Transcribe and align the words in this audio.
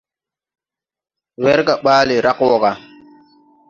Werga 1.43 1.73
bale 1.85 2.15
rag 2.25 2.39
wɔ 2.47 2.55
ga. 2.61 2.71